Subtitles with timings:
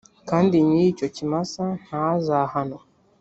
[0.29, 2.79] kandi nyir icyo kimasa ntazahanwe